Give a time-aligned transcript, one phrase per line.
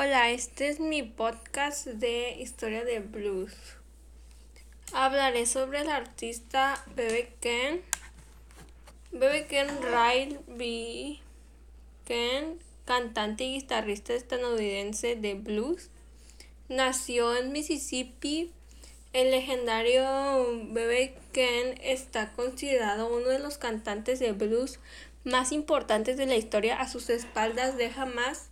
[0.00, 3.52] Hola, este es mi podcast de historia de blues.
[4.92, 7.82] Hablaré sobre el artista Bebe Ken.
[9.10, 11.18] Bebe Ken Riley B.
[12.04, 15.90] Ken, cantante y guitarrista estadounidense de blues,
[16.68, 18.52] nació en Mississippi.
[19.12, 20.04] El legendario
[20.66, 24.78] Bebe Ken está considerado uno de los cantantes de blues
[25.24, 26.80] más importantes de la historia.
[26.80, 28.48] A sus espaldas deja más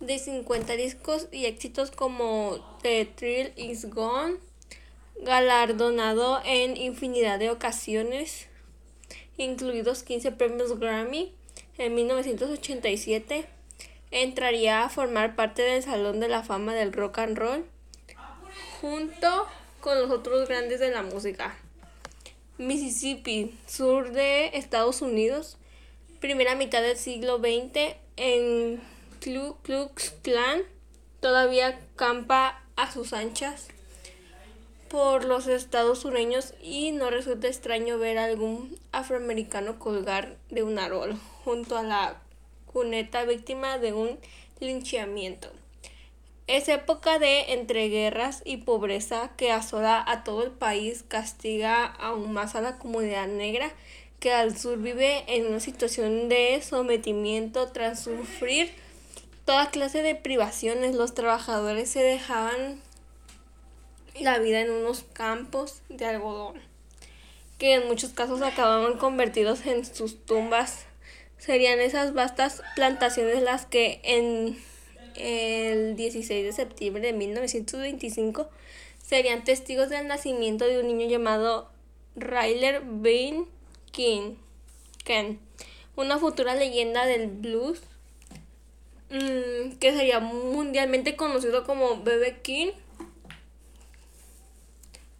[0.00, 4.36] de 50 discos y éxitos como The Thrill Is Gone,
[5.20, 8.48] galardonado en infinidad de ocasiones,
[9.36, 11.34] incluidos 15 premios Grammy
[11.78, 13.46] en 1987,
[14.10, 17.64] entraría a formar parte del Salón de la Fama del Rock and Roll,
[18.80, 19.46] junto
[19.80, 21.56] con los otros grandes de la música.
[22.58, 25.56] Mississippi, sur de Estados Unidos,
[26.20, 28.80] primera mitad del siglo XX, en
[29.22, 30.62] Ku Klux Klan
[31.20, 33.68] todavía campa a sus anchas
[34.88, 40.78] por los estados sureños y no resulta extraño ver a algún afroamericano colgar de un
[40.78, 42.22] árbol junto a la
[42.72, 44.18] cuneta víctima de un
[44.60, 45.50] linchamiento.
[46.46, 52.54] Es época de entreguerras y pobreza que asola a todo el país, castiga aún más
[52.54, 53.72] a la comunidad negra
[54.20, 58.72] que al sur vive en una situación de sometimiento tras sufrir
[59.48, 60.94] toda clase de privaciones.
[60.94, 62.82] Los trabajadores se dejaban
[64.20, 66.60] la vida en unos campos de algodón,
[67.56, 70.84] que en muchos casos acababan convertidos en sus tumbas.
[71.38, 74.58] Serían esas vastas plantaciones las que en
[75.14, 78.50] el 16 de septiembre de 1925
[79.02, 81.70] serían testigos del nacimiento de un niño llamado
[82.16, 83.46] Ryler Bean
[83.92, 84.34] King,
[85.06, 85.40] Ken,
[85.96, 87.80] una futura leyenda del blues
[89.10, 92.72] Mm, que sería mundialmente conocido como Bebe King.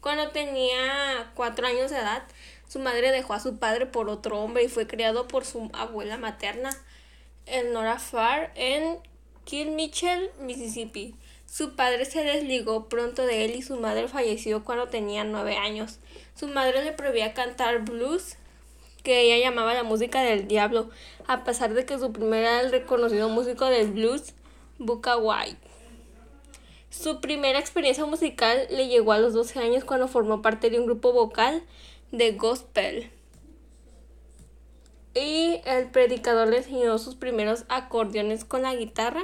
[0.00, 2.24] Cuando tenía cuatro años de edad,
[2.68, 6.16] su madre dejó a su padre por otro hombre y fue criado por su abuela
[6.16, 6.70] materna,
[7.72, 8.98] Nora Farr, en
[9.76, 11.14] Mitchell, Mississippi.
[11.46, 16.00] Su padre se desligó pronto de él y su madre falleció cuando tenía nueve años.
[16.34, 18.36] Su madre le prohibía cantar blues
[19.06, 20.90] que ella llamaba la música del diablo,
[21.28, 24.34] a pesar de que su primer era el reconocido músico del blues,
[24.80, 25.60] Booker White.
[26.90, 30.86] Su primera experiencia musical le llegó a los 12 años cuando formó parte de un
[30.86, 31.62] grupo vocal
[32.10, 33.08] de gospel.
[35.14, 39.22] Y el predicador le enseñó sus primeros acordeones con la guitarra.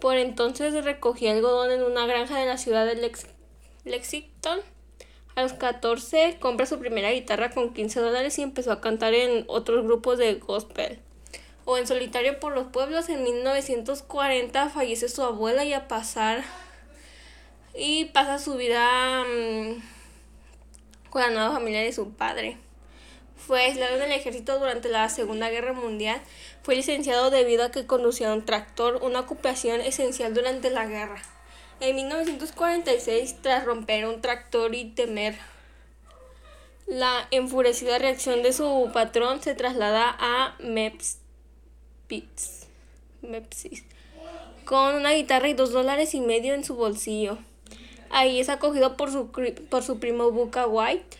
[0.00, 3.12] Por entonces recogía algodón en una granja de la ciudad de
[3.84, 4.58] Lexington
[5.34, 9.44] a los 14 compra su primera guitarra con 15 dólares y empezó a cantar en
[9.48, 10.98] otros grupos de gospel.
[11.64, 16.42] O en solitario por los pueblos, en 1940 fallece su abuela y a pasar
[17.74, 19.82] y pasa su vida mm,
[21.10, 22.58] con la nueva familia de su padre.
[23.36, 26.20] Fue aislado del ejército durante la Segunda Guerra Mundial.
[26.62, 31.22] Fue licenciado debido a que conducía un tractor, una ocupación esencial durante la guerra.
[31.82, 35.34] En 1946, tras romper un tractor y temer
[36.86, 41.18] la enfurecida reacción de su patrón, se traslada a Mepsis
[44.64, 47.38] con una guitarra y dos dólares y medio en su bolsillo.
[48.10, 49.32] Ahí es acogido por su,
[49.68, 51.16] por su primo Buka White,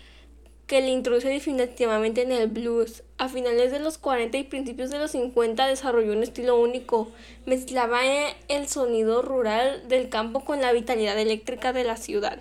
[0.68, 3.02] que le introduce definitivamente en el blues.
[3.22, 7.08] A finales de los 40 y principios de los 50 desarrolló un estilo único.
[7.46, 8.00] Mezclaba
[8.48, 12.40] el sonido rural del campo con la vitalidad eléctrica de la ciudad.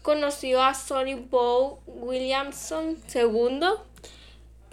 [0.00, 3.60] Conoció a Sonny Bow Williamson II,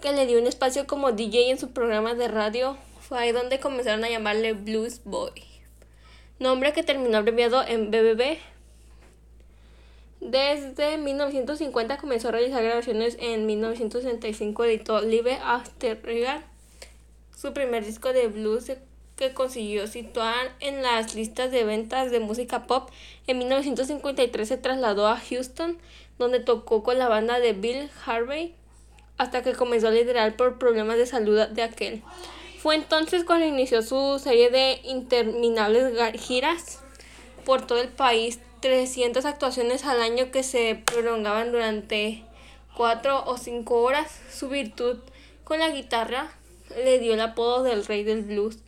[0.00, 2.78] que le dio un espacio como DJ en su programa de radio.
[3.02, 5.32] Fue ahí donde comenzaron a llamarle Blues Boy,
[6.38, 8.38] nombre que terminó abreviado en BBB
[10.22, 13.16] desde 1950 comenzó a realizar grabaciones.
[13.18, 16.44] En 1965 editó Live After Regal,
[17.36, 18.70] su primer disco de blues
[19.16, 22.88] que consiguió situar en las listas de ventas de música pop.
[23.26, 25.78] En 1953 se trasladó a Houston,
[26.18, 28.54] donde tocó con la banda de Bill Harvey,
[29.18, 32.02] hasta que comenzó a liderar por problemas de salud de aquel.
[32.58, 36.78] Fue entonces cuando inició su serie de interminables giras
[37.44, 42.22] por todo el país 300 actuaciones al año que se prolongaban durante
[42.76, 44.20] 4 o 5 horas.
[44.32, 44.98] Su virtud
[45.42, 46.32] con la guitarra
[46.76, 48.58] le dio el apodo del rey del blues,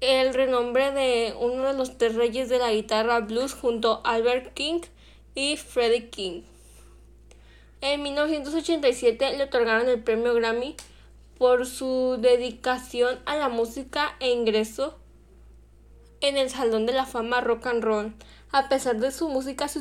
[0.00, 4.54] el renombre de uno de los tres reyes de la guitarra blues junto a Albert
[4.54, 4.82] King
[5.34, 6.42] y Freddie King.
[7.80, 10.76] En 1987 le otorgaron el premio Grammy
[11.38, 14.96] por su dedicación a la música e ingreso
[16.20, 18.12] en el Salón de la Fama Rock and Roll.
[18.50, 19.80] A pesar de su música se,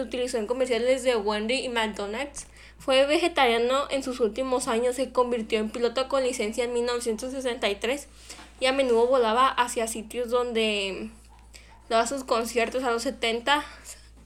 [0.00, 2.46] utilizó en comerciales de Wendy y McDonald's.
[2.78, 8.08] Fue vegetariano en sus últimos años, se convirtió en piloto con licencia en 1963
[8.60, 11.10] y a menudo volaba hacia sitios donde
[11.88, 13.64] daba sus conciertos a los 70,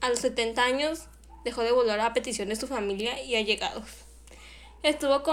[0.01, 1.05] a los 70 años
[1.43, 3.85] dejó de volar a petición de su familia y allegados.
[4.83, 5.23] Estuvo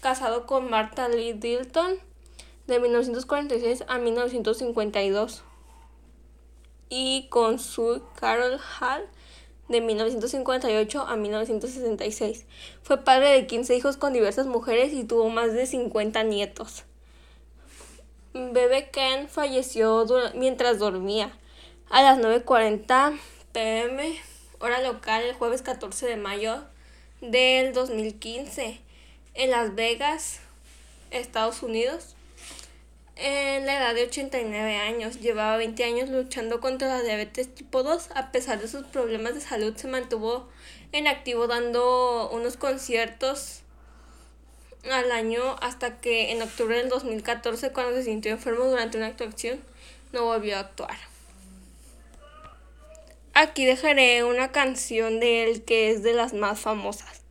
[0.00, 1.98] casado con Martha Lee Dilton
[2.66, 5.42] de 1946 a 1952
[6.88, 9.08] y con Sue Carol Hall
[9.68, 12.46] de 1958 a 1966.
[12.82, 16.84] Fue padre de 15 hijos con diversas mujeres y tuvo más de 50 nietos.
[18.32, 21.32] Bebe Ken falleció mientras dormía
[21.90, 23.18] a las 9.40
[23.52, 24.16] pm
[24.58, 26.64] hora local el jueves 14 de mayo
[27.20, 28.80] del 2015
[29.34, 30.40] en Las Vegas,
[31.10, 32.13] Estados Unidos.
[33.16, 38.10] En la edad de 89 años, llevaba 20 años luchando contra la diabetes tipo 2.
[38.14, 40.48] A pesar de sus problemas de salud, se mantuvo
[40.90, 43.60] en activo dando unos conciertos
[44.90, 49.60] al año hasta que en octubre del 2014, cuando se sintió enfermo durante una actuación,
[50.12, 50.96] no volvió a actuar.
[53.32, 57.23] Aquí dejaré una canción de él que es de las más famosas.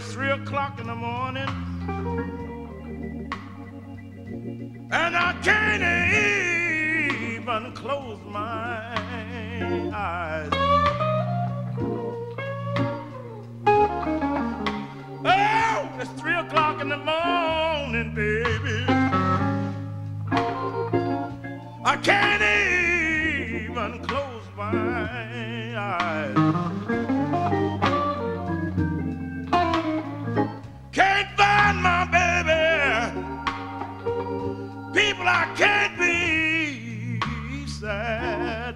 [0.00, 1.48] was three o'clock in the morning.
[4.92, 5.82] And I can't
[7.44, 8.94] even close my
[9.94, 10.50] eyes.
[15.24, 18.84] Oh, it's three o'clock in the morning, baby.
[21.84, 22.42] I can't
[23.72, 26.99] even close my eyes.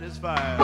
[0.04, 0.60] satisfied.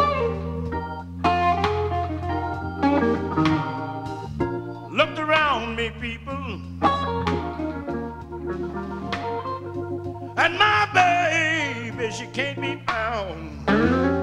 [4.91, 6.61] Looked around me, people,
[10.37, 14.20] and my baby, she can't be found.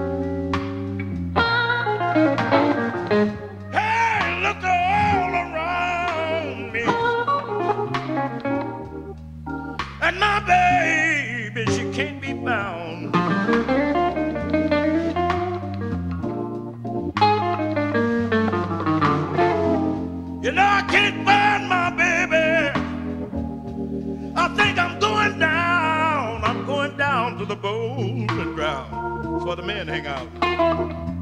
[27.27, 29.33] down to the bowling ground.
[29.33, 31.16] That's where the men hang out.